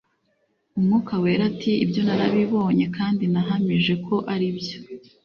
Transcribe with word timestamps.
umwuka 0.77 1.13
wera 1.23 1.43
ati 1.51 1.71
Ibyo 1.83 2.01
narabibonye 2.05 2.85
kandi 2.97 3.23
nahamije 3.33 3.93
ko 4.05 4.15
aribyo 4.33 4.77